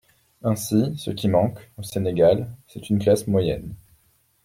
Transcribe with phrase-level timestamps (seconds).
[0.41, 3.75] Ainsi, ce qui manque, au Sénégal, c’est une classe moyenne.